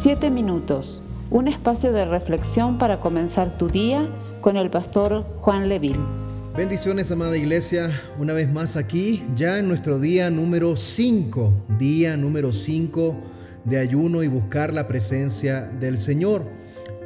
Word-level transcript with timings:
Siete 0.00 0.30
minutos, 0.30 1.02
un 1.28 1.48
espacio 1.48 1.92
de 1.92 2.04
reflexión 2.04 2.78
para 2.78 3.00
comenzar 3.00 3.58
tu 3.58 3.68
día 3.68 4.08
con 4.40 4.56
el 4.56 4.70
pastor 4.70 5.24
Juan 5.40 5.68
Leville. 5.68 5.98
Bendiciones, 6.56 7.10
amada 7.10 7.36
iglesia, 7.36 7.90
una 8.16 8.32
vez 8.32 8.48
más 8.48 8.76
aquí, 8.76 9.24
ya 9.34 9.58
en 9.58 9.66
nuestro 9.66 9.98
día 9.98 10.30
número 10.30 10.76
5, 10.76 11.52
día 11.80 12.16
número 12.16 12.52
5 12.52 13.16
de 13.64 13.80
ayuno 13.80 14.22
y 14.22 14.28
buscar 14.28 14.72
la 14.72 14.86
presencia 14.86 15.62
del 15.62 15.98
Señor. 15.98 16.44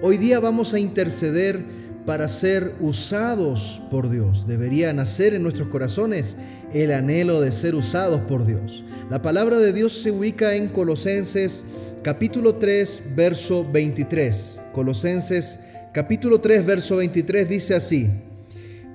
Hoy 0.02 0.18
día 0.18 0.38
vamos 0.38 0.74
a 0.74 0.78
interceder 0.78 1.64
para 2.04 2.28
ser 2.28 2.74
usados 2.78 3.80
por 3.90 4.10
Dios. 4.10 4.46
Debería 4.46 4.92
nacer 4.92 5.32
en 5.32 5.42
nuestros 5.42 5.68
corazones 5.68 6.36
el 6.74 6.92
anhelo 6.92 7.40
de 7.40 7.52
ser 7.52 7.74
usados 7.74 8.20
por 8.20 8.44
Dios. 8.44 8.84
La 9.08 9.22
palabra 9.22 9.58
de 9.58 9.72
Dios 9.72 9.94
se 9.94 10.10
ubica 10.10 10.56
en 10.56 10.68
Colosenses 10.68 11.64
capítulo 12.02 12.56
3, 12.56 13.02
verso 13.14 13.64
23. 13.64 14.60
Colosenses 14.72 15.60
capítulo 15.92 16.40
3, 16.40 16.66
verso 16.66 16.96
23 16.96 17.48
dice 17.48 17.74
así, 17.76 18.08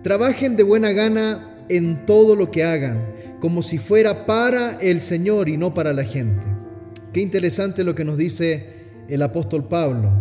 trabajen 0.03 0.57
de 0.57 0.63
buena 0.63 0.91
gana 0.91 1.55
en 1.69 2.05
todo 2.05 2.35
lo 2.35 2.51
que 2.51 2.65
hagan, 2.65 2.99
como 3.39 3.63
si 3.63 3.77
fuera 3.77 4.25
para 4.25 4.77
el 4.81 4.99
Señor 4.99 5.47
y 5.47 5.55
no 5.55 5.73
para 5.73 5.93
la 5.93 6.03
gente. 6.03 6.45
Qué 7.13 7.21
interesante 7.21 7.85
lo 7.85 7.95
que 7.95 8.03
nos 8.03 8.17
dice 8.17 8.65
el 9.07 9.21
apóstol 9.21 9.67
Pablo. 9.69 10.11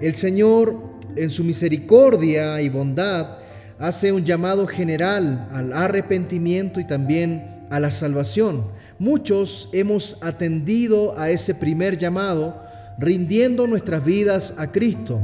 El 0.00 0.14
Señor, 0.14 0.80
en 1.16 1.30
su 1.30 1.42
misericordia 1.42 2.60
y 2.60 2.68
bondad, 2.68 3.38
hace 3.80 4.12
un 4.12 4.24
llamado 4.24 4.68
general 4.68 5.48
al 5.50 5.72
arrepentimiento 5.72 6.78
y 6.78 6.86
también 6.86 7.66
a 7.70 7.80
la 7.80 7.90
salvación. 7.90 8.64
Muchos 9.00 9.70
hemos 9.72 10.18
atendido 10.20 11.18
a 11.18 11.30
ese 11.30 11.54
primer 11.54 11.96
llamado 11.96 12.62
rindiendo 12.98 13.66
nuestras 13.66 14.04
vidas 14.04 14.52
a 14.58 14.70
Cristo. 14.72 15.18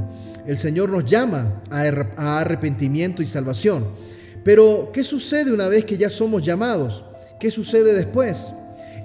El 0.47 0.57
Señor 0.57 0.89
nos 0.89 1.05
llama 1.05 1.63
a 1.69 2.41
arrepentimiento 2.41 3.23
y 3.23 3.27
salvación. 3.27 3.85
Pero, 4.43 4.89
¿qué 4.95 5.05
sucede 5.05 5.53
una 5.53 5.69
vez 5.69 5.85
que 5.85 5.99
ya 5.99 6.09
somos 6.09 6.43
llamados? 6.43 7.05
¿Qué 7.39 7.51
sucede 7.51 7.93
después? 7.93 8.55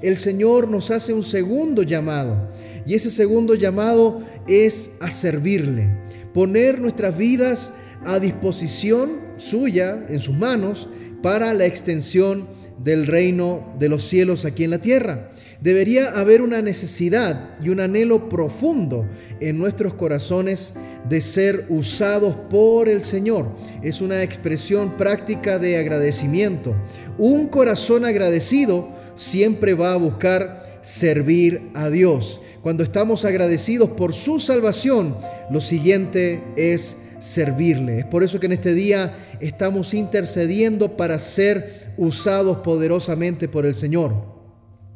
El 0.02 0.16
Señor 0.16 0.70
nos 0.70 0.90
hace 0.90 1.12
un 1.12 1.24
segundo 1.24 1.84
llamado. 1.84 2.50
Y 2.86 2.94
ese 2.94 3.12
segundo 3.12 3.56
llamado 3.56 4.22
es 4.48 4.92
a 5.02 5.10
servirle. 5.10 5.90
Poner 6.34 6.80
nuestras 6.80 7.18
vidas 7.18 7.74
a 8.06 8.20
disposición 8.20 9.20
suya, 9.42 10.06
en 10.08 10.20
sus 10.20 10.36
manos, 10.36 10.88
para 11.22 11.54
la 11.54 11.66
extensión 11.66 12.48
del 12.84 13.08
reino 13.08 13.74
de 13.80 13.90
los 13.90 14.04
cielos 14.08 14.46
aquí 14.46 14.64
en 14.64 14.72
la 14.72 14.80
tierra. 14.80 15.32
Debería 15.62 16.12
haber 16.14 16.42
una 16.42 16.62
necesidad 16.62 17.56
y 17.62 17.70
un 17.70 17.80
anhelo 17.80 18.30
profundo 18.30 19.08
en 19.40 19.60
nuestros 19.60 19.94
corazones 19.94 20.74
de 21.08 21.22
ser 21.22 21.66
usados 21.70 22.36
por 22.50 22.90
el 22.90 23.04
Señor. 23.04 23.48
Es 23.84 24.02
una 24.02 24.24
expresión 24.24 24.98
práctica 24.98 25.60
de 25.60 25.78
agradecimiento. 25.78 26.76
Un 27.20 27.48
corazón 27.48 28.06
agradecido 28.06 28.90
siempre 29.16 29.76
va 29.76 29.94
a 29.94 29.98
buscar 29.98 30.80
servir 30.82 31.70
a 31.76 31.92
Dios. 31.92 32.42
Cuando 32.64 32.84
estamos 32.84 33.24
agradecidos 33.24 33.92
por 33.92 34.14
su 34.14 34.40
salvación, 34.40 35.16
lo 35.52 35.62
siguiente 35.62 36.42
es 36.56 36.98
servirle. 37.22 38.00
Es 38.00 38.06
por 38.06 38.24
eso 38.24 38.40
que 38.40 38.48
en 38.48 38.52
este 38.52 38.74
día 38.74 39.16
estamos 39.40 39.94
intercediendo 39.94 40.98
para 40.98 41.18
ser 41.20 41.94
usados 41.98 42.58
poderosamente 42.58 43.48
por 43.48 43.66
el 43.66 43.74
Señor. 43.74 44.14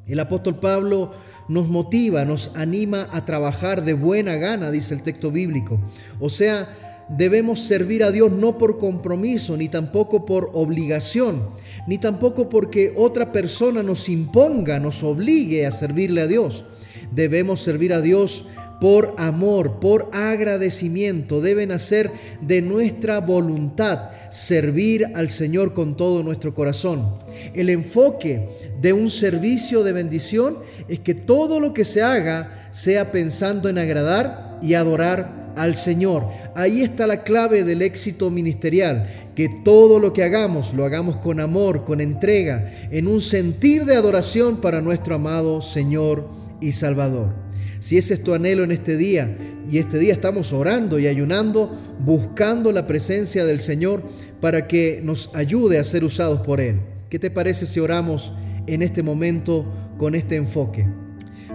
El 0.07 0.19
apóstol 0.19 0.59
Pablo 0.59 1.11
nos 1.47 1.67
motiva, 1.67 2.25
nos 2.25 2.51
anima 2.55 3.07
a 3.11 3.25
trabajar 3.25 3.83
de 3.83 3.93
buena 3.93 4.35
gana, 4.35 4.71
dice 4.71 4.93
el 4.93 5.03
texto 5.03 5.31
bíblico. 5.31 5.79
O 6.19 6.29
sea, 6.29 6.67
debemos 7.09 7.59
servir 7.61 8.03
a 8.03 8.11
Dios 8.11 8.31
no 8.31 8.57
por 8.57 8.77
compromiso, 8.77 9.55
ni 9.57 9.69
tampoco 9.69 10.25
por 10.25 10.49
obligación, 10.53 11.49
ni 11.87 11.97
tampoco 11.97 12.49
porque 12.49 12.93
otra 12.97 13.31
persona 13.31 13.83
nos 13.83 14.09
imponga, 14.09 14.79
nos 14.79 15.03
obligue 15.03 15.65
a 15.65 15.71
servirle 15.71 16.21
a 16.21 16.27
Dios. 16.27 16.65
Debemos 17.11 17.61
servir 17.61 17.93
a 17.93 18.01
Dios 18.01 18.45
por 18.79 19.13
amor, 19.17 19.79
por 19.79 20.09
agradecimiento. 20.13 21.41
Deben 21.41 21.71
hacer 21.71 22.11
de 22.41 22.61
nuestra 22.61 23.19
voluntad 23.19 24.09
servir 24.31 25.07
al 25.15 25.29
Señor 25.29 25.73
con 25.73 25.95
todo 25.95 26.23
nuestro 26.23 26.53
corazón. 26.53 27.15
El 27.53 27.69
enfoque 27.69 28.49
de 28.81 28.93
un 28.93 29.09
servicio 29.09 29.83
de 29.83 29.93
bendición 29.93 30.57
es 30.87 30.99
que 30.99 31.15
todo 31.15 31.59
lo 31.59 31.73
que 31.73 31.85
se 31.85 32.01
haga 32.01 32.69
sea 32.71 33.11
pensando 33.11 33.69
en 33.69 33.77
agradar 33.77 34.59
y 34.61 34.73
adorar 34.73 35.53
al 35.55 35.75
Señor. 35.75 36.25
Ahí 36.55 36.81
está 36.81 37.07
la 37.07 37.23
clave 37.23 37.63
del 37.63 37.81
éxito 37.81 38.29
ministerial, 38.29 39.09
que 39.35 39.49
todo 39.63 39.99
lo 39.99 40.13
que 40.13 40.23
hagamos 40.23 40.73
lo 40.73 40.85
hagamos 40.85 41.17
con 41.17 41.39
amor, 41.39 41.85
con 41.85 42.01
entrega, 42.01 42.71
en 42.91 43.07
un 43.07 43.21
sentir 43.21 43.85
de 43.85 43.95
adoración 43.95 44.57
para 44.57 44.81
nuestro 44.81 45.15
amado 45.15 45.61
Señor 45.61 46.29
y 46.61 46.73
Salvador. 46.73 47.44
Si 47.85 47.99
ese 47.99 48.15
es 48.15 48.23
tu 48.23 48.33
anhelo 48.33 48.63
en 48.63 48.71
este 48.71 48.97
día, 48.97 49.37
y 49.69 49.77
este 49.77 49.99
día 49.99 50.11
estamos 50.11 50.53
orando 50.53 50.97
y 50.97 51.05
ayunando, 51.05 51.71
buscando 51.99 52.71
la 52.71 52.87
presencia 52.87 53.45
del 53.45 53.59
Señor 53.59 54.01
para 54.41 54.67
que 54.67 55.01
nos 55.03 55.29
ayude 55.35 55.77
a 55.77 55.83
ser 55.83 56.03
usados 56.03 56.39
por 56.39 56.59
Él. 56.59 56.79
¿Qué 57.11 57.19
te 57.19 57.29
parece 57.29 57.67
si 57.67 57.79
oramos 57.79 58.33
en 58.65 58.81
este 58.81 59.03
momento 59.03 59.71
con 59.99 60.15
este 60.15 60.35
enfoque? 60.35 60.87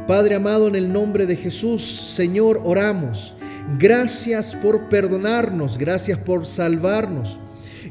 Padre 0.06 0.36
amado, 0.36 0.68
en 0.68 0.76
el 0.76 0.92
nombre 0.92 1.26
de 1.26 1.34
Jesús, 1.34 2.12
Señor, 2.14 2.62
oramos. 2.64 3.34
Gracias 3.80 4.54
por 4.54 4.88
perdonarnos, 4.88 5.78
gracias 5.78 6.20
por 6.20 6.46
salvarnos. 6.46 7.40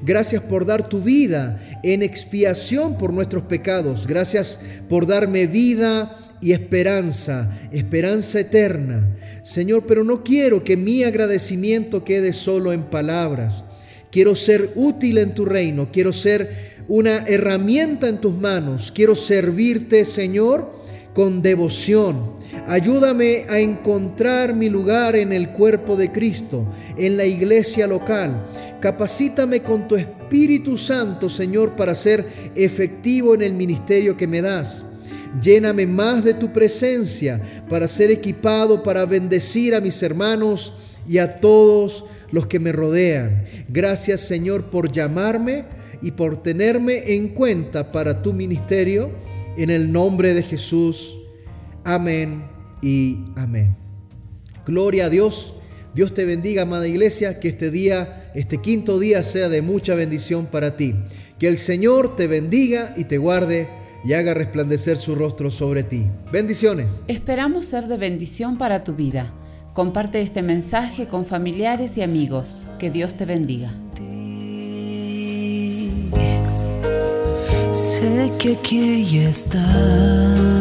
Gracias 0.01 0.41
por 0.41 0.65
dar 0.65 0.87
tu 0.87 1.01
vida 1.01 1.59
en 1.83 2.03
expiación 2.03 2.97
por 2.97 3.11
nuestros 3.11 3.43
pecados. 3.43 4.07
Gracias 4.07 4.61
por 4.87 5.07
darme 5.07 5.45
vida 5.45 6.15
y 6.41 6.51
esperanza, 6.51 7.57
esperanza 7.71 8.39
eterna. 8.39 9.07
Señor, 9.43 9.85
pero 9.87 10.03
no 10.03 10.23
quiero 10.23 10.63
que 10.63 10.77
mi 10.77 11.03
agradecimiento 11.03 12.03
quede 12.03 12.33
solo 12.33 12.73
en 12.73 12.83
palabras. 12.83 13.63
Quiero 14.11 14.35
ser 14.35 14.71
útil 14.75 15.17
en 15.19 15.33
tu 15.33 15.45
reino, 15.45 15.89
quiero 15.91 16.13
ser 16.13 16.79
una 16.87 17.17
herramienta 17.19 18.07
en 18.07 18.19
tus 18.19 18.33
manos, 18.33 18.91
quiero 18.91 19.15
servirte, 19.15 20.03
Señor, 20.05 20.79
con 21.13 21.41
devoción. 21.41 22.39
Ayúdame 22.65 23.45
a 23.49 23.59
encontrar 23.59 24.55
mi 24.55 24.69
lugar 24.69 25.15
en 25.15 25.31
el 25.31 25.49
cuerpo 25.49 25.95
de 25.95 26.11
Cristo, 26.11 26.65
en 26.97 27.17
la 27.17 27.25
iglesia 27.25 27.85
local. 27.85 28.47
Capacítame 28.79 29.61
con 29.61 29.87
tu 29.87 29.95
Espíritu 29.95 30.77
Santo, 30.77 31.29
Señor, 31.29 31.75
para 31.75 31.93
ser 31.93 32.25
efectivo 32.55 33.35
en 33.35 33.43
el 33.43 33.53
ministerio 33.53 34.17
que 34.17 34.27
me 34.27 34.41
das. 34.41 34.85
Lléname 35.41 35.85
más 35.85 36.23
de 36.23 36.33
tu 36.33 36.51
presencia 36.51 37.41
para 37.69 37.87
ser 37.87 38.11
equipado 38.11 38.81
para 38.81 39.05
bendecir 39.05 39.75
a 39.75 39.81
mis 39.81 40.01
hermanos 40.01 40.73
y 41.07 41.19
a 41.19 41.37
todos 41.37 42.05
los 42.31 42.47
que 42.47 42.59
me 42.59 42.71
rodean. 42.71 43.45
Gracias 43.67 44.21
Señor 44.21 44.65
por 44.69 44.91
llamarme 44.91 45.65
y 46.01 46.11
por 46.11 46.41
tenerme 46.41 47.13
en 47.13 47.29
cuenta 47.29 47.91
para 47.91 48.21
tu 48.21 48.33
ministerio. 48.33 49.11
En 49.57 49.69
el 49.69 49.91
nombre 49.91 50.33
de 50.33 50.43
Jesús. 50.43 51.17
Amén 51.83 52.45
y 52.81 53.17
amén. 53.35 53.75
Gloria 54.65 55.05
a 55.05 55.09
Dios. 55.09 55.53
Dios 55.93 56.13
te 56.13 56.23
bendiga, 56.23 56.61
amada 56.61 56.87
iglesia, 56.87 57.39
que 57.39 57.49
este 57.49 57.71
día, 57.71 58.31
este 58.35 58.59
quinto 58.59 58.99
día 58.99 59.23
sea 59.23 59.49
de 59.49 59.61
mucha 59.61 59.95
bendición 59.95 60.45
para 60.45 60.77
ti. 60.77 60.95
Que 61.39 61.47
el 61.47 61.57
Señor 61.57 62.15
te 62.15 62.27
bendiga 62.27 62.93
y 62.95 63.05
te 63.05 63.17
guarde 63.17 63.67
y 64.03 64.13
haga 64.13 64.33
resplandecer 64.33 64.97
su 64.97 65.15
rostro 65.15 65.51
sobre 65.51 65.83
ti. 65.83 66.07
Bendiciones. 66.31 67.03
Esperamos 67.07 67.65
ser 67.65 67.87
de 67.87 67.97
bendición 67.97 68.57
para 68.57 68.83
tu 68.83 68.93
vida. 68.93 69.33
Comparte 69.73 70.21
este 70.21 70.41
mensaje 70.41 71.07
con 71.07 71.25
familiares 71.25 71.97
y 71.97 72.01
amigos. 72.01 72.67
Que 72.79 72.91
Dios 72.91 73.15
te 73.15 73.25
bendiga. 73.25 73.71
Sé 77.73 78.31
que 78.39 78.53
aquí 78.53 79.19
estás. 79.19 80.58